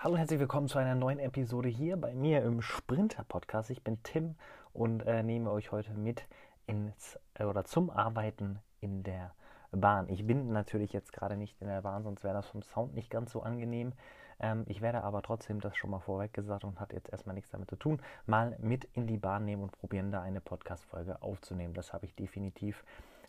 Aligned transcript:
Hallo 0.00 0.14
und 0.14 0.20
herzlich 0.20 0.38
willkommen 0.38 0.68
zu 0.68 0.78
einer 0.78 0.94
neuen 0.94 1.18
Episode 1.18 1.68
hier 1.68 1.96
bei 1.96 2.14
mir 2.14 2.44
im 2.44 2.62
Sprinter 2.62 3.24
Podcast. 3.24 3.68
Ich 3.68 3.82
bin 3.82 4.00
Tim 4.04 4.36
und 4.72 5.04
äh, 5.04 5.24
nehme 5.24 5.50
euch 5.50 5.72
heute 5.72 5.92
mit 5.92 6.22
ins 6.68 7.18
äh, 7.34 7.42
oder 7.42 7.64
zum 7.64 7.90
Arbeiten 7.90 8.60
in 8.80 9.02
der 9.02 9.34
Bahn. 9.72 10.08
Ich 10.08 10.24
bin 10.24 10.52
natürlich 10.52 10.92
jetzt 10.92 11.12
gerade 11.12 11.36
nicht 11.36 11.60
in 11.60 11.66
der 11.66 11.82
Bahn, 11.82 12.04
sonst 12.04 12.22
wäre 12.22 12.34
das 12.34 12.46
vom 12.46 12.62
Sound 12.62 12.94
nicht 12.94 13.10
ganz 13.10 13.32
so 13.32 13.42
angenehm. 13.42 13.92
Ähm, 14.38 14.62
ich 14.68 14.82
werde 14.82 15.02
aber 15.02 15.20
trotzdem, 15.20 15.60
das 15.60 15.76
schon 15.76 15.90
mal 15.90 15.98
vorweg 15.98 16.32
gesagt 16.32 16.62
und 16.62 16.78
hat 16.78 16.92
jetzt 16.92 17.10
erstmal 17.10 17.34
nichts 17.34 17.50
damit 17.50 17.68
zu 17.68 17.74
tun, 17.74 18.00
mal 18.24 18.56
mit 18.60 18.84
in 18.92 19.08
die 19.08 19.18
Bahn 19.18 19.44
nehmen 19.44 19.64
und 19.64 19.72
probieren, 19.72 20.12
da 20.12 20.22
eine 20.22 20.40
Podcast-Folge 20.40 21.22
aufzunehmen. 21.22 21.74
Das 21.74 21.92
habe 21.92 22.06
ich 22.06 22.14
definitiv 22.14 22.84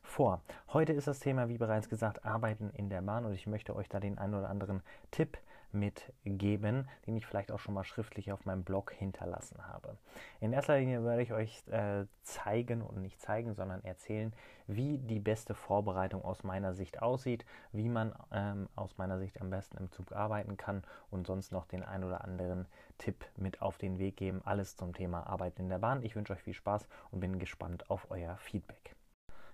vor. 0.10 0.42
Heute 0.74 0.94
ist 0.94 1.08
das 1.08 1.20
Thema, 1.20 1.50
wie 1.50 1.58
bereits 1.58 1.88
gesagt, 1.88 2.26
Arbeiten 2.26 2.72
in 2.72 2.90
der 2.90 3.02
Bahn 3.02 3.26
und 3.26 3.34
ich 3.34 3.48
möchte 3.48 3.76
euch 3.76 3.88
da 3.88 4.00
den 4.00 4.18
einen 4.18 4.34
oder 4.34 4.50
anderen 4.50 4.82
Tipp 5.12 5.38
mitgeben, 5.72 6.90
den 7.06 7.16
ich 7.16 7.26
vielleicht 7.26 7.52
auch 7.52 7.60
schon 7.60 7.76
mal 7.76 7.84
schriftlich 7.84 8.32
auf 8.32 8.46
meinem 8.46 8.64
Blog 8.64 8.92
hinterlassen 8.92 9.68
habe. 9.68 9.98
In 10.40 10.52
erster 10.52 10.78
Linie 10.78 11.04
werde 11.04 11.22
ich 11.22 11.32
euch 11.32 11.62
äh, 11.68 12.06
zeigen 12.24 12.82
und 12.82 13.02
nicht 13.02 13.22
zeigen, 13.22 13.54
sondern 13.54 13.84
erzählen, 13.84 14.34
wie 14.68 14.98
die 14.98 15.20
beste 15.20 15.54
Vorbereitung 15.54 16.24
aus 16.24 16.44
meiner 16.44 16.74
Sicht 16.74 17.02
aussieht, 17.02 17.46
wie 17.72 17.90
man 17.90 18.14
ähm, 18.32 18.68
aus 18.76 18.98
meiner 18.98 19.20
Sicht 19.20 19.40
am 19.42 19.52
besten 19.52 19.78
im 19.78 19.92
Zug 19.92 20.12
arbeiten 20.12 20.58
kann 20.58 20.84
und 21.12 21.28
sonst 21.28 21.52
noch 21.52 21.66
den 21.66 21.84
ein 21.84 22.04
oder 22.04 22.24
anderen 22.24 22.66
Tipp 22.98 23.26
mit 23.38 23.62
auf 23.62 23.78
den 23.78 24.00
Weg 24.00 24.18
geben. 24.18 24.42
Alles 24.44 24.76
zum 24.76 24.94
Thema 24.94 25.28
Arbeiten 25.28 25.62
in 25.62 25.70
der 25.70 25.80
Bahn. 25.80 26.04
Ich 26.04 26.16
wünsche 26.16 26.34
euch 26.34 26.42
viel 26.42 26.54
Spaß 26.54 26.88
und 27.12 27.20
bin 27.20 27.38
gespannt 27.40 27.90
auf 27.90 28.10
euer 28.10 28.38
Feedback. 28.38 28.99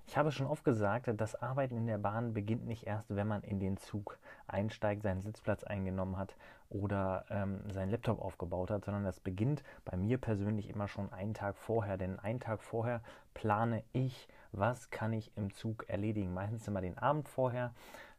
Ich 0.08 0.18
habe 0.18 0.32
schon 0.32 0.45
oft 0.45 0.64
gesagt, 0.64 1.09
das 1.18 1.41
Arbeiten 1.41 1.77
in 1.77 1.88
der 1.88 1.98
Bahn 1.98 2.34
beginnt 2.34 2.66
nicht 2.66 2.86
erst, 2.86 3.16
wenn 3.16 3.27
man 3.27 3.41
in 3.41 3.59
den 3.59 3.77
Zug 3.77 4.20
einsteigt, 4.48 5.02
seinen 5.02 5.22
Sitzplatz 5.22 5.63
eingenommen 5.63 6.18
hat 6.18 6.36
oder 6.70 7.26
ähm, 7.30 7.59
seinen 7.72 7.90
Laptop 7.90 8.22
aufgebaut 8.22 8.70
hat, 8.70 8.86
sondern 8.86 9.04
das 9.04 9.20
beginnt 9.20 9.63
bei 9.84 9.98
mir 9.98 10.20
persönlich 10.20 10.70
immer 10.70 10.88
schon 10.88 11.12
einen 11.12 11.34
Tag 11.34 11.57
vorher. 11.57 11.98
Denn 11.98 12.20
einen 12.20 12.40
Tag 12.40 12.62
vorher 12.62 13.02
plane 13.34 13.84
ich, 13.93 14.27
was 14.58 14.90
kann 14.90 15.14
ich 15.14 15.32
im 15.36 15.54
Zug 15.54 15.86
erledigen. 15.88 16.34
Meistens 16.34 16.68
immer 16.68 16.82
den 16.82 16.98
Abend 16.98 17.28
vorher 17.30 17.74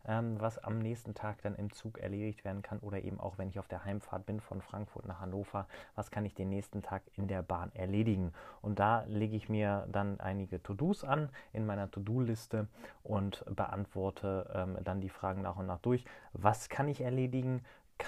ähm, 0.06 0.40
was 0.40 0.58
am 0.58 0.78
nächsten 0.78 1.14
Tag 1.14 1.42
dann 1.42 1.54
im 1.56 1.72
Zug 1.72 1.98
erledigt 1.98 2.44
werden 2.44 2.62
kann 2.62 2.78
oder 2.78 3.02
eben 3.02 3.20
auch, 3.20 3.38
wenn 3.38 3.48
ich 3.48 3.58
auf 3.58 3.68
der 3.68 3.84
Heimfahrt 3.84 4.26
bin 4.26 4.40
von 4.40 4.60
Frankfurt 4.60 5.06
nach 5.06 5.20
Hannover, 5.20 5.66
was 5.94 6.10
kann 6.10 6.24
ich 6.24 6.34
den 6.34 6.48
nächsten 6.48 6.82
Tag 6.82 7.02
in 7.16 7.28
der 7.28 7.42
Bahn 7.42 7.72
erledigen. 7.74 8.32
Und 8.62 8.78
da 8.78 9.04
lege 9.08 9.36
ich 9.36 9.48
mir 9.48 9.86
dann 9.90 10.20
einige 10.20 10.62
To-Dos 10.62 11.04
an 11.04 11.28
in 11.52 11.66
meiner 11.66 11.90
To-Do-Liste 11.90 12.68
und 13.02 13.44
beantworte 13.54 14.50
ähm, 14.54 14.78
dann 14.84 15.00
die 15.00 15.08
Fragen 15.08 15.42
nach 15.42 15.56
und 15.56 15.66
nach 15.66 15.80
durch. 15.80 16.04
Was 16.32 16.68
kann 16.68 16.88
ich 16.88 17.00
erledigen? 17.00 17.62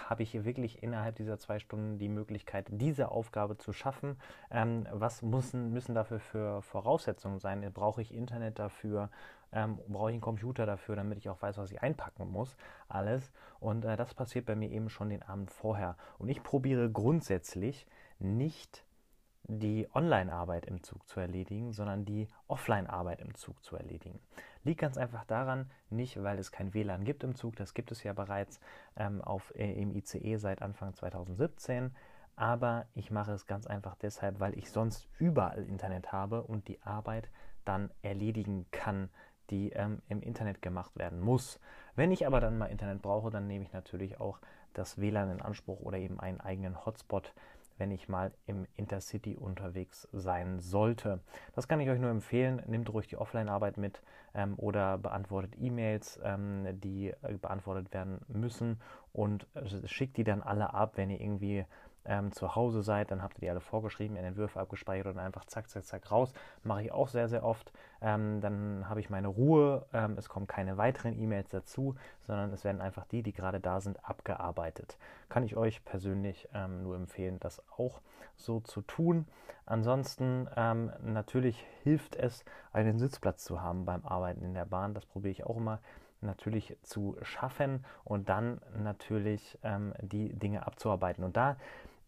Habe 0.08 0.22
ich 0.22 0.44
wirklich 0.44 0.82
innerhalb 0.82 1.16
dieser 1.16 1.38
zwei 1.38 1.58
Stunden 1.58 1.98
die 1.98 2.08
Möglichkeit, 2.08 2.66
diese 2.70 3.10
Aufgabe 3.10 3.56
zu 3.56 3.72
schaffen? 3.72 4.16
Ähm, 4.50 4.86
was 4.92 5.22
müssen, 5.22 5.72
müssen 5.72 5.94
dafür 5.94 6.20
für 6.20 6.62
Voraussetzungen 6.62 7.38
sein? 7.38 7.68
Brauche 7.72 8.02
ich 8.02 8.14
Internet 8.14 8.58
dafür? 8.58 9.10
Ähm, 9.52 9.78
brauche 9.88 10.10
ich 10.10 10.14
einen 10.14 10.20
Computer 10.20 10.66
dafür, 10.66 10.96
damit 10.96 11.18
ich 11.18 11.28
auch 11.28 11.40
weiß, 11.40 11.58
was 11.58 11.70
ich 11.70 11.82
einpacken 11.82 12.30
muss? 12.30 12.56
Alles. 12.88 13.32
Und 13.60 13.84
äh, 13.84 13.96
das 13.96 14.14
passiert 14.14 14.46
bei 14.46 14.54
mir 14.54 14.70
eben 14.70 14.90
schon 14.90 15.08
den 15.08 15.22
Abend 15.22 15.50
vorher. 15.50 15.96
Und 16.18 16.28
ich 16.28 16.42
probiere 16.42 16.90
grundsätzlich 16.90 17.86
nicht 18.18 18.84
die 19.48 19.88
Online-Arbeit 19.94 20.66
im 20.66 20.82
Zug 20.82 21.08
zu 21.08 21.20
erledigen, 21.20 21.72
sondern 21.72 22.04
die 22.04 22.28
Offline-Arbeit 22.48 23.22
im 23.22 23.34
Zug 23.34 23.64
zu 23.64 23.76
erledigen. 23.76 24.20
Liegt 24.62 24.80
ganz 24.80 24.98
einfach 24.98 25.24
daran, 25.24 25.70
nicht 25.88 26.22
weil 26.22 26.38
es 26.38 26.52
kein 26.52 26.74
WLAN 26.74 27.04
gibt 27.04 27.24
im 27.24 27.34
Zug, 27.34 27.56
das 27.56 27.72
gibt 27.72 27.90
es 27.90 28.02
ja 28.02 28.12
bereits 28.12 28.60
ähm, 28.96 29.22
auf, 29.22 29.54
äh, 29.56 29.72
im 29.72 29.94
ICE 29.96 30.36
seit 30.36 30.60
Anfang 30.60 30.92
2017, 30.94 31.94
aber 32.36 32.86
ich 32.94 33.10
mache 33.10 33.32
es 33.32 33.46
ganz 33.46 33.66
einfach 33.66 33.96
deshalb, 33.96 34.38
weil 34.38 34.56
ich 34.56 34.70
sonst 34.70 35.08
überall 35.18 35.64
Internet 35.64 36.12
habe 36.12 36.42
und 36.42 36.68
die 36.68 36.80
Arbeit 36.82 37.30
dann 37.64 37.90
erledigen 38.02 38.66
kann, 38.70 39.08
die 39.48 39.70
ähm, 39.70 40.02
im 40.08 40.20
Internet 40.20 40.60
gemacht 40.60 40.96
werden 40.96 41.20
muss. 41.20 41.58
Wenn 41.96 42.12
ich 42.12 42.26
aber 42.26 42.40
dann 42.40 42.58
mal 42.58 42.66
Internet 42.66 43.00
brauche, 43.00 43.30
dann 43.30 43.46
nehme 43.46 43.64
ich 43.64 43.72
natürlich 43.72 44.20
auch 44.20 44.40
das 44.74 45.00
WLAN 45.00 45.30
in 45.30 45.42
Anspruch 45.42 45.80
oder 45.80 45.96
eben 45.96 46.20
einen 46.20 46.40
eigenen 46.40 46.84
Hotspot 46.84 47.32
wenn 47.78 47.90
ich 47.90 48.08
mal 48.08 48.32
im 48.46 48.66
Intercity 48.76 49.36
unterwegs 49.36 50.08
sein 50.12 50.60
sollte. 50.60 51.20
Das 51.54 51.68
kann 51.68 51.80
ich 51.80 51.88
euch 51.88 52.00
nur 52.00 52.10
empfehlen. 52.10 52.62
Nehmt 52.66 52.92
ruhig 52.92 53.06
die 53.06 53.16
Offline-Arbeit 53.16 53.76
mit 53.76 54.02
ähm, 54.34 54.54
oder 54.56 54.98
beantwortet 54.98 55.54
E-Mails, 55.58 56.20
ähm, 56.22 56.66
die 56.80 57.14
äh, 57.22 57.34
beantwortet 57.40 57.92
werden 57.92 58.20
müssen 58.28 58.80
und 59.12 59.46
äh, 59.54 59.86
schickt 59.86 60.16
die 60.16 60.24
dann 60.24 60.42
alle 60.42 60.74
ab, 60.74 60.92
wenn 60.96 61.10
ihr 61.10 61.20
irgendwie 61.20 61.64
ähm, 62.08 62.32
zu 62.32 62.56
Hause 62.56 62.82
seid, 62.82 63.10
dann 63.10 63.22
habt 63.22 63.38
ihr 63.38 63.40
die 63.42 63.50
alle 63.50 63.60
vorgeschrieben, 63.60 64.16
in 64.16 64.24
Entwürfe 64.24 64.58
abgespeichert 64.58 65.14
und 65.14 65.18
einfach 65.18 65.44
zack, 65.44 65.68
zack, 65.68 65.84
zack 65.84 66.10
raus. 66.10 66.32
Mache 66.64 66.82
ich 66.82 66.92
auch 66.92 67.08
sehr, 67.08 67.28
sehr 67.28 67.44
oft. 67.44 67.70
Ähm, 68.00 68.40
dann 68.40 68.88
habe 68.88 69.00
ich 69.00 69.10
meine 69.10 69.28
Ruhe. 69.28 69.86
Ähm, 69.92 70.16
es 70.18 70.28
kommen 70.28 70.46
keine 70.46 70.76
weiteren 70.76 71.18
E-Mails 71.18 71.50
dazu, 71.50 71.94
sondern 72.22 72.52
es 72.52 72.64
werden 72.64 72.80
einfach 72.80 73.04
die, 73.06 73.22
die 73.22 73.32
gerade 73.32 73.60
da 73.60 73.80
sind, 73.80 74.04
abgearbeitet. 74.04 74.98
Kann 75.28 75.42
ich 75.42 75.56
euch 75.56 75.84
persönlich 75.84 76.48
ähm, 76.54 76.82
nur 76.82 76.96
empfehlen, 76.96 77.38
das 77.40 77.62
auch 77.76 78.00
so 78.36 78.60
zu 78.60 78.80
tun. 78.82 79.26
Ansonsten 79.66 80.48
ähm, 80.56 80.90
natürlich 81.02 81.66
hilft 81.82 82.16
es, 82.16 82.44
einen 82.72 82.98
Sitzplatz 82.98 83.44
zu 83.44 83.60
haben 83.60 83.84
beim 83.84 84.06
Arbeiten 84.06 84.42
in 84.42 84.54
der 84.54 84.64
Bahn. 84.64 84.94
Das 84.94 85.04
probiere 85.04 85.32
ich 85.32 85.44
auch 85.44 85.56
immer 85.56 85.80
natürlich 86.20 86.76
zu 86.82 87.16
schaffen 87.22 87.84
und 88.04 88.28
dann 88.28 88.60
natürlich 88.76 89.58
ähm, 89.62 89.92
die 90.00 90.32
Dinge 90.32 90.66
abzuarbeiten. 90.66 91.22
Und 91.22 91.36
da 91.36 91.56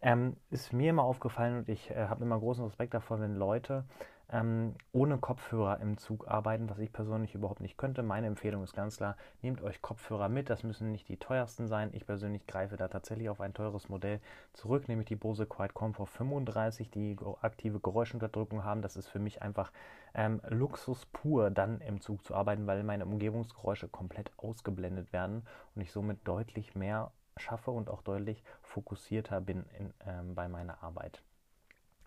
ähm, 0.02 0.36
ist 0.50 0.72
mir 0.72 0.90
immer 0.90 1.04
aufgefallen 1.04 1.58
und 1.58 1.68
ich 1.68 1.90
äh, 1.90 2.06
habe 2.08 2.24
immer 2.24 2.38
großen 2.38 2.64
Respekt 2.64 2.94
davor, 2.94 3.20
wenn 3.20 3.36
Leute 3.36 3.84
ähm, 4.32 4.74
ohne 4.92 5.18
Kopfhörer 5.18 5.80
im 5.80 5.98
Zug 5.98 6.28
arbeiten, 6.28 6.70
was 6.70 6.78
ich 6.78 6.92
persönlich 6.92 7.34
überhaupt 7.34 7.60
nicht 7.60 7.76
könnte. 7.76 8.02
Meine 8.02 8.28
Empfehlung 8.28 8.62
ist 8.62 8.74
ganz 8.74 8.96
klar, 8.96 9.16
nehmt 9.42 9.60
euch 9.62 9.82
Kopfhörer 9.82 10.28
mit. 10.28 10.50
Das 10.50 10.62
müssen 10.62 10.92
nicht 10.92 11.08
die 11.08 11.16
teuersten 11.16 11.66
sein. 11.66 11.90
Ich 11.92 12.06
persönlich 12.06 12.46
greife 12.46 12.76
da 12.76 12.88
tatsächlich 12.88 13.28
auf 13.28 13.40
ein 13.40 13.54
teures 13.54 13.88
Modell 13.88 14.20
zurück, 14.52 14.88
nämlich 14.88 15.08
die 15.08 15.16
Bose 15.16 15.46
Quiet 15.46 15.74
Comfort 15.74 16.06
35, 16.06 16.90
die 16.90 17.16
aktive 17.42 17.80
Geräuschunterdrückung 17.80 18.64
haben. 18.64 18.82
Das 18.82 18.96
ist 18.96 19.08
für 19.08 19.18
mich 19.18 19.42
einfach 19.42 19.72
ähm, 20.14 20.40
Luxus 20.48 21.06
pur, 21.06 21.50
dann 21.50 21.80
im 21.80 22.00
Zug 22.00 22.24
zu 22.24 22.34
arbeiten, 22.34 22.66
weil 22.66 22.84
meine 22.84 23.06
Umgebungsgeräusche 23.06 23.88
komplett 23.88 24.30
ausgeblendet 24.36 25.12
werden 25.12 25.42
und 25.74 25.82
ich 25.82 25.92
somit 25.92 26.18
deutlich 26.26 26.74
mehr 26.74 27.10
schaffe 27.40 27.70
und 27.70 27.90
auch 27.90 28.02
deutlich 28.02 28.42
fokussierter 28.62 29.40
bin 29.40 29.64
in, 29.78 29.92
ähm, 30.06 30.34
bei 30.34 30.48
meiner 30.48 30.82
Arbeit. 30.82 31.22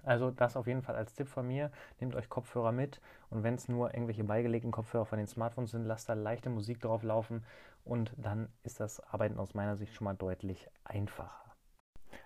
Also 0.03 0.31
das 0.31 0.57
auf 0.57 0.67
jeden 0.67 0.81
Fall 0.81 0.95
als 0.95 1.13
Tipp 1.13 1.27
von 1.27 1.47
mir. 1.47 1.71
Nehmt 1.99 2.15
euch 2.15 2.29
Kopfhörer 2.29 2.71
mit 2.71 3.01
und 3.29 3.43
wenn 3.43 3.55
es 3.55 3.69
nur 3.69 3.93
irgendwelche 3.93 4.23
beigelegten 4.23 4.71
Kopfhörer 4.71 5.05
von 5.05 5.17
den 5.17 5.27
Smartphones 5.27 5.71
sind, 5.71 5.85
lasst 5.85 6.09
da 6.09 6.13
leichte 6.13 6.49
Musik 6.49 6.81
drauf 6.81 7.03
laufen 7.03 7.45
und 7.85 8.13
dann 8.17 8.49
ist 8.63 8.79
das 8.79 8.99
Arbeiten 8.99 9.39
aus 9.39 9.53
meiner 9.53 9.77
Sicht 9.77 9.93
schon 9.93 10.05
mal 10.05 10.15
deutlich 10.15 10.69
einfacher. 10.83 11.43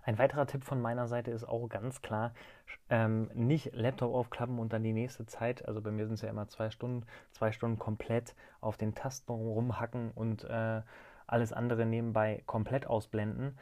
Ein 0.03 0.17
weiterer 0.17 0.47
Tipp 0.47 0.63
von 0.63 0.81
meiner 0.81 1.07
Seite 1.07 1.31
ist 1.31 1.43
auch 1.43 1.67
ganz 1.67 2.01
klar, 2.01 2.33
ähm, 2.89 3.29
nicht 3.33 3.73
Laptop 3.73 4.13
aufklappen 4.13 4.57
und 4.57 4.71
dann 4.71 4.83
die 4.83 4.93
nächste 4.93 5.25
Zeit, 5.25 5.65
also 5.65 5.81
bei 5.81 5.91
mir 5.91 6.05
sind 6.05 6.15
es 6.15 6.21
ja 6.21 6.29
immer 6.29 6.47
zwei 6.47 6.69
Stunden, 6.69 7.05
zwei 7.31 7.51
Stunden 7.51 7.77
komplett 7.77 8.33
auf 8.61 8.77
den 8.77 8.95
Tasten 8.95 9.33
rumhacken 9.33 10.11
und 10.11 10.45
äh, 10.45 10.81
alles 11.27 11.53
andere 11.53 11.85
nebenbei 11.85 12.41
komplett 12.45 12.87
ausblenden. 12.87 13.57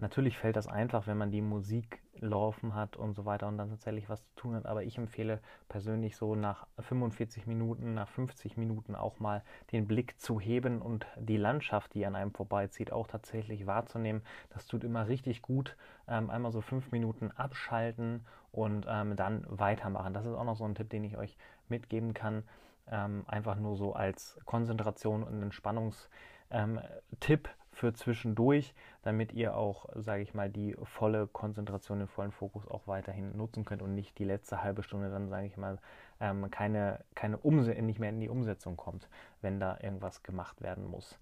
Natürlich 0.00 0.38
fällt 0.38 0.54
das 0.54 0.68
einfach, 0.68 1.08
wenn 1.08 1.18
man 1.18 1.32
die 1.32 1.40
Musik 1.40 2.00
laufen 2.20 2.76
hat 2.76 2.96
und 2.96 3.14
so 3.14 3.24
weiter 3.24 3.48
und 3.48 3.58
dann 3.58 3.68
tatsächlich 3.68 4.08
was 4.08 4.24
zu 4.24 4.34
tun 4.36 4.54
hat. 4.54 4.64
Aber 4.64 4.84
ich 4.84 4.96
empfehle 4.96 5.40
persönlich 5.68 6.16
so 6.16 6.36
nach 6.36 6.68
45 6.78 7.48
Minuten, 7.48 7.94
nach 7.94 8.08
50 8.08 8.56
Minuten 8.56 8.94
auch 8.94 9.18
mal 9.18 9.42
den 9.72 9.88
Blick 9.88 10.18
zu 10.20 10.38
heben 10.38 10.80
und 10.80 11.06
die 11.18 11.36
Landschaft, 11.36 11.94
die 11.94 12.06
an 12.06 12.14
einem 12.14 12.32
vorbeizieht, 12.32 12.92
auch 12.92 13.08
tatsächlich 13.08 13.66
wahrzunehmen. 13.66 14.22
Das 14.50 14.66
tut 14.68 14.84
immer 14.84 15.08
richtig 15.08 15.42
gut. 15.42 15.76
Ähm, 16.06 16.30
einmal 16.30 16.52
so 16.52 16.60
fünf 16.60 16.92
Minuten 16.92 17.32
abschalten 17.32 18.24
und 18.52 18.86
ähm, 18.88 19.16
dann 19.16 19.44
weitermachen. 19.48 20.14
Das 20.14 20.26
ist 20.26 20.34
auch 20.34 20.44
noch 20.44 20.56
so 20.56 20.64
ein 20.64 20.76
Tipp, 20.76 20.90
den 20.90 21.02
ich 21.02 21.16
euch 21.16 21.36
mitgeben 21.68 22.14
kann. 22.14 22.44
Ähm, 22.90 23.24
einfach 23.26 23.56
nur 23.56 23.76
so 23.76 23.94
als 23.94 24.38
Konzentration 24.44 25.24
und 25.24 25.42
Entspannungstipp 25.42 26.08
ähm, 26.50 26.80
für 27.78 27.94
zwischendurch, 27.94 28.74
damit 29.02 29.32
ihr 29.32 29.56
auch, 29.56 29.86
sage 29.94 30.22
ich 30.22 30.34
mal, 30.34 30.50
die 30.50 30.76
volle 30.82 31.28
Konzentration, 31.28 32.00
den 32.00 32.08
vollen 32.08 32.32
Fokus 32.32 32.66
auch 32.66 32.86
weiterhin 32.86 33.36
nutzen 33.36 33.64
könnt 33.64 33.82
und 33.82 33.94
nicht 33.94 34.18
die 34.18 34.24
letzte 34.24 34.62
halbe 34.62 34.82
Stunde 34.82 35.10
dann, 35.10 35.28
sage 35.28 35.46
ich 35.46 35.56
mal, 35.56 35.78
ähm, 36.20 36.50
keine, 36.50 37.04
keine 37.14 37.38
Umse 37.38 37.70
nicht 37.70 38.00
mehr 38.00 38.10
in 38.10 38.20
die 38.20 38.28
Umsetzung 38.28 38.76
kommt, 38.76 39.08
wenn 39.42 39.60
da 39.60 39.78
irgendwas 39.80 40.24
gemacht 40.24 40.60
werden 40.60 40.84
muss. 40.84 41.18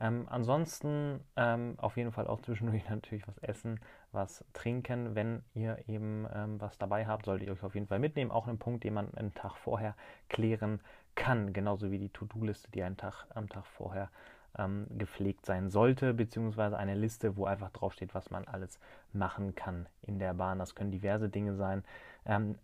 Ähm, 0.00 0.26
ansonsten 0.30 1.20
ähm, 1.36 1.74
auf 1.76 1.96
jeden 1.96 2.12
Fall 2.12 2.26
auch 2.26 2.40
zwischendurch 2.40 2.88
natürlich 2.88 3.28
was 3.28 3.38
essen, 3.38 3.78
was 4.12 4.44
trinken. 4.54 5.14
Wenn 5.14 5.42
ihr 5.54 5.78
eben 5.88 6.26
ähm, 6.34 6.60
was 6.60 6.78
dabei 6.78 7.06
habt, 7.06 7.26
solltet 7.26 7.48
ihr 7.48 7.52
euch 7.52 7.62
auf 7.62 7.74
jeden 7.74 7.88
Fall 7.88 7.98
mitnehmen. 7.98 8.30
Auch 8.30 8.46
ein 8.46 8.58
Punkt, 8.58 8.84
den 8.84 8.94
man 8.94 9.12
einen 9.14 9.34
Tag 9.34 9.56
vorher 9.56 9.94
klären 10.28 10.80
kann, 11.14 11.52
genauso 11.52 11.90
wie 11.90 11.98
die 11.98 12.10
To-Do-Liste, 12.10 12.70
die 12.70 12.82
einen 12.82 12.96
Tag 12.96 13.26
am 13.34 13.48
Tag 13.48 13.66
vorher 13.66 14.08
ähm, 14.58 14.86
gepflegt 14.90 15.46
sein 15.46 15.70
sollte, 15.70 16.14
beziehungsweise 16.14 16.76
eine 16.76 16.94
Liste, 16.94 17.36
wo 17.36 17.46
einfach 17.46 17.70
draufsteht, 17.70 18.14
was 18.14 18.30
man 18.30 18.44
alles 18.46 18.78
machen 19.12 19.54
kann 19.54 19.86
in 20.02 20.18
der 20.18 20.34
Bahn. 20.34 20.58
Das 20.58 20.74
können 20.74 20.90
diverse 20.90 21.28
Dinge 21.28 21.54
sein. 21.54 21.84
Ähm, 22.26 22.56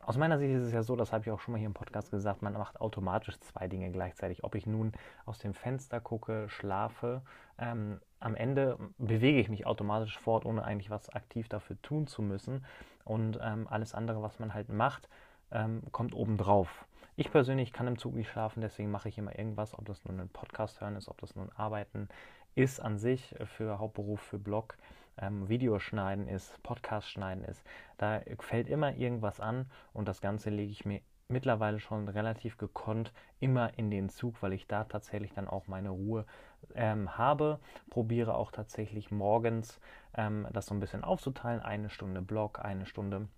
aus 0.00 0.16
meiner 0.16 0.38
Sicht 0.38 0.54
ist 0.54 0.62
es 0.62 0.72
ja 0.72 0.84
so, 0.84 0.94
das 0.94 1.12
habe 1.12 1.24
ich 1.24 1.30
auch 1.32 1.40
schon 1.40 1.52
mal 1.52 1.58
hier 1.58 1.66
im 1.66 1.74
Podcast 1.74 2.12
gesagt, 2.12 2.40
man 2.40 2.52
macht 2.52 2.80
automatisch 2.80 3.40
zwei 3.40 3.66
Dinge 3.66 3.90
gleichzeitig. 3.90 4.44
Ob 4.44 4.54
ich 4.54 4.64
nun 4.64 4.92
aus 5.24 5.38
dem 5.38 5.52
Fenster 5.52 6.00
gucke, 6.00 6.48
schlafe, 6.48 7.22
ähm, 7.58 8.00
am 8.20 8.36
Ende 8.36 8.78
bewege 8.98 9.40
ich 9.40 9.48
mich 9.48 9.66
automatisch 9.66 10.16
fort, 10.18 10.46
ohne 10.46 10.64
eigentlich 10.64 10.90
was 10.90 11.08
aktiv 11.10 11.48
dafür 11.48 11.80
tun 11.82 12.06
zu 12.06 12.22
müssen. 12.22 12.64
Und 13.04 13.38
ähm, 13.42 13.66
alles 13.68 13.94
andere, 13.94 14.22
was 14.22 14.38
man 14.38 14.54
halt 14.54 14.68
macht, 14.68 15.08
ähm, 15.50 15.82
kommt 15.90 16.14
obendrauf. 16.14 16.86
Ich 17.18 17.32
persönlich 17.32 17.72
kann 17.72 17.86
im 17.86 17.98
Zug 17.98 18.14
nicht 18.14 18.28
schlafen, 18.28 18.60
deswegen 18.60 18.90
mache 18.90 19.08
ich 19.08 19.16
immer 19.16 19.38
irgendwas, 19.38 19.72
ob 19.72 19.86
das 19.86 20.04
nun 20.04 20.20
ein 20.20 20.28
Podcast 20.28 20.82
hören 20.82 20.96
ist, 20.96 21.08
ob 21.08 21.18
das 21.22 21.34
nun 21.34 21.50
Arbeiten 21.56 22.08
ist 22.54 22.78
an 22.78 22.98
sich 22.98 23.34
für 23.56 23.78
Hauptberuf, 23.78 24.20
für 24.20 24.38
Blog 24.38 24.76
ähm, 25.16 25.48
Videoschneiden 25.48 26.28
ist, 26.28 26.62
Podcast 26.62 27.08
schneiden 27.08 27.42
ist. 27.42 27.64
Da 27.96 28.20
fällt 28.40 28.68
immer 28.68 28.96
irgendwas 28.96 29.40
an 29.40 29.70
und 29.94 30.08
das 30.08 30.20
Ganze 30.20 30.50
lege 30.50 30.70
ich 30.70 30.84
mir 30.84 31.00
mittlerweile 31.28 31.80
schon 31.80 32.06
relativ 32.06 32.58
gekonnt 32.58 33.14
immer 33.40 33.78
in 33.78 33.90
den 33.90 34.10
Zug, 34.10 34.42
weil 34.42 34.52
ich 34.52 34.66
da 34.66 34.84
tatsächlich 34.84 35.32
dann 35.32 35.48
auch 35.48 35.68
meine 35.68 35.88
Ruhe 35.88 36.26
ähm, 36.74 37.16
habe. 37.16 37.60
Probiere 37.88 38.34
auch 38.34 38.52
tatsächlich 38.52 39.10
morgens 39.10 39.80
ähm, 40.14 40.46
das 40.52 40.66
so 40.66 40.74
ein 40.74 40.80
bisschen 40.80 41.02
aufzuteilen. 41.02 41.62
Eine 41.62 41.88
Stunde 41.88 42.20
Blog, 42.20 42.62
eine 42.62 42.84
Stunde 42.84 43.28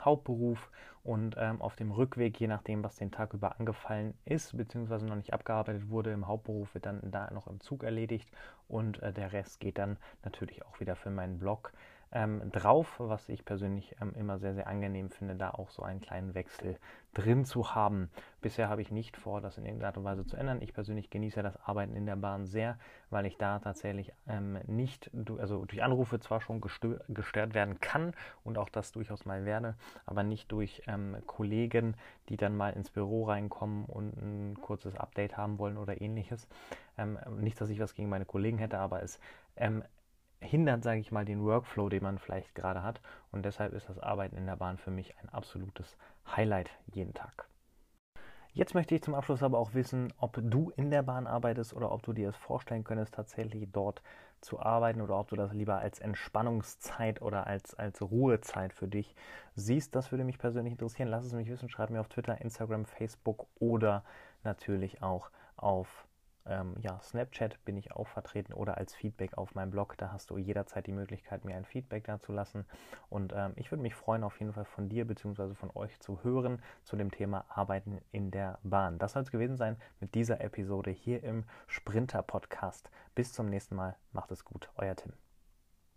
Hauptberuf 0.00 0.70
und 1.04 1.36
ähm, 1.38 1.62
auf 1.62 1.76
dem 1.76 1.92
Rückweg, 1.92 2.38
je 2.40 2.48
nachdem, 2.48 2.82
was 2.82 2.96
den 2.96 3.12
Tag 3.12 3.32
über 3.32 3.58
angefallen 3.58 4.14
ist, 4.24 4.56
beziehungsweise 4.56 5.06
noch 5.06 5.16
nicht 5.16 5.32
abgearbeitet 5.32 5.88
wurde 5.88 6.12
im 6.12 6.26
Hauptberuf, 6.26 6.74
wird 6.74 6.86
dann 6.86 7.00
da 7.10 7.30
noch 7.32 7.46
im 7.46 7.60
Zug 7.60 7.84
erledigt 7.84 8.28
und 8.68 9.02
äh, 9.02 9.12
der 9.12 9.32
Rest 9.32 9.60
geht 9.60 9.78
dann 9.78 9.96
natürlich 10.24 10.64
auch 10.64 10.80
wieder 10.80 10.96
für 10.96 11.10
meinen 11.10 11.38
Blog 11.38 11.72
ähm, 12.12 12.50
drauf, 12.52 12.94
was 12.98 13.28
ich 13.28 13.44
persönlich 13.44 13.96
ähm, 14.00 14.14
immer 14.14 14.38
sehr, 14.38 14.54
sehr 14.54 14.66
angenehm 14.66 15.10
finde, 15.10 15.34
da 15.34 15.50
auch 15.50 15.70
so 15.70 15.82
einen 15.82 16.00
kleinen 16.00 16.34
Wechsel 16.34 16.78
drin 17.14 17.44
zu 17.44 17.74
haben. 17.74 18.10
Bisher 18.40 18.68
habe 18.68 18.82
ich 18.82 18.90
nicht 18.90 19.16
vor, 19.16 19.40
das 19.40 19.58
in 19.58 19.64
irgendeiner 19.64 19.88
Art 19.88 19.96
und 19.96 20.04
Weise 20.04 20.26
zu 20.26 20.36
ändern. 20.36 20.60
Ich 20.60 20.74
persönlich 20.74 21.10
genieße 21.10 21.42
das 21.42 21.56
Arbeiten 21.64 21.96
in 21.96 22.06
der 22.06 22.16
Bahn 22.16 22.46
sehr, 22.46 22.78
weil 23.10 23.26
ich 23.26 23.38
da 23.38 23.58
tatsächlich 23.58 24.12
ähm, 24.28 24.58
nicht, 24.66 25.10
also 25.38 25.64
durch 25.64 25.82
Anrufe 25.82 26.20
zwar 26.20 26.40
schon 26.40 26.60
gestört 26.60 27.54
werden 27.54 27.80
kann 27.80 28.12
und 28.44 28.58
auch 28.58 28.68
das 28.68 28.92
durchaus 28.92 29.24
mal 29.24 29.44
werde, 29.44 29.74
aber 30.04 30.22
nicht 30.22 30.52
durch 30.52 30.82
ähm, 30.86 31.16
Kollegen, 31.26 31.96
die 32.28 32.36
dann 32.36 32.56
mal 32.56 32.72
ins 32.74 32.90
Büro 32.90 33.24
reinkommen 33.24 33.86
und 33.86 34.16
ein 34.16 34.60
kurzes 34.60 34.94
Update 34.94 35.36
haben 35.36 35.58
wollen 35.58 35.78
oder 35.78 36.00
ähnliches. 36.00 36.46
Ähm, 36.98 37.18
nicht, 37.38 37.60
dass 37.60 37.70
ich 37.70 37.80
was 37.80 37.94
gegen 37.94 38.08
meine 38.08 38.26
Kollegen 38.26 38.58
hätte, 38.58 38.78
aber 38.78 39.02
es 39.02 39.18
ähm, 39.56 39.82
hindert, 40.40 40.82
sage 40.82 41.00
ich 41.00 41.12
mal, 41.12 41.24
den 41.24 41.44
Workflow, 41.44 41.88
den 41.88 42.02
man 42.02 42.18
vielleicht 42.18 42.54
gerade 42.54 42.82
hat. 42.82 43.00
Und 43.32 43.44
deshalb 43.44 43.72
ist 43.72 43.88
das 43.88 43.98
Arbeiten 43.98 44.36
in 44.36 44.46
der 44.46 44.56
Bahn 44.56 44.78
für 44.78 44.90
mich 44.90 45.16
ein 45.18 45.28
absolutes 45.28 45.96
Highlight 46.26 46.70
jeden 46.86 47.14
Tag. 47.14 47.48
Jetzt 48.52 48.72
möchte 48.72 48.94
ich 48.94 49.02
zum 49.02 49.14
Abschluss 49.14 49.42
aber 49.42 49.58
auch 49.58 49.74
wissen, 49.74 50.14
ob 50.16 50.38
du 50.42 50.70
in 50.76 50.90
der 50.90 51.02
Bahn 51.02 51.26
arbeitest 51.26 51.74
oder 51.74 51.92
ob 51.92 52.02
du 52.02 52.14
dir 52.14 52.30
es 52.30 52.36
vorstellen 52.36 52.84
könntest, 52.84 53.12
tatsächlich 53.12 53.68
dort 53.70 54.00
zu 54.40 54.60
arbeiten 54.60 55.02
oder 55.02 55.18
ob 55.18 55.28
du 55.28 55.36
das 55.36 55.52
lieber 55.52 55.78
als 55.78 55.98
Entspannungszeit 55.98 57.20
oder 57.20 57.46
als, 57.46 57.74
als 57.74 58.00
Ruhezeit 58.00 58.72
für 58.72 58.88
dich 58.88 59.14
siehst. 59.54 59.94
Das 59.94 60.10
würde 60.10 60.24
mich 60.24 60.38
persönlich 60.38 60.72
interessieren. 60.72 61.08
Lass 61.08 61.26
es 61.26 61.34
mich 61.34 61.50
wissen. 61.50 61.68
Schreib 61.68 61.90
mir 61.90 62.00
auf 62.00 62.08
Twitter, 62.08 62.40
Instagram, 62.40 62.86
Facebook 62.86 63.46
oder 63.58 64.04
natürlich 64.42 65.02
auch 65.02 65.30
auf 65.56 66.06
ähm, 66.48 66.74
ja, 66.80 67.00
Snapchat 67.02 67.64
bin 67.64 67.76
ich 67.76 67.92
auch 67.92 68.06
vertreten 68.06 68.52
oder 68.52 68.76
als 68.76 68.94
Feedback 68.94 69.36
auf 69.36 69.54
meinem 69.54 69.70
Blog. 69.70 69.96
Da 69.98 70.12
hast 70.12 70.30
du 70.30 70.38
jederzeit 70.38 70.86
die 70.86 70.92
Möglichkeit, 70.92 71.44
mir 71.44 71.56
ein 71.56 71.64
Feedback 71.64 72.04
dazu 72.04 72.32
lassen. 72.32 72.64
Und 73.08 73.32
ähm, 73.34 73.52
ich 73.56 73.70
würde 73.70 73.82
mich 73.82 73.94
freuen, 73.94 74.24
auf 74.24 74.38
jeden 74.38 74.52
Fall 74.52 74.64
von 74.64 74.88
dir 74.88 75.06
bzw. 75.06 75.54
von 75.54 75.70
euch 75.74 75.98
zu 76.00 76.22
hören 76.22 76.62
zu 76.84 76.96
dem 76.96 77.10
Thema 77.10 77.44
Arbeiten 77.48 78.00
in 78.12 78.30
der 78.30 78.58
Bahn. 78.62 78.98
Das 78.98 79.12
soll 79.12 79.22
es 79.22 79.30
gewesen 79.30 79.56
sein 79.56 79.76
mit 80.00 80.14
dieser 80.14 80.40
Episode 80.40 80.90
hier 80.90 81.22
im 81.22 81.44
Sprinter 81.66 82.22
Podcast. 82.22 82.90
Bis 83.14 83.32
zum 83.32 83.46
nächsten 83.46 83.76
Mal. 83.76 83.96
Macht 84.12 84.30
es 84.30 84.44
gut. 84.44 84.70
Euer 84.76 84.96
Tim. 84.96 85.25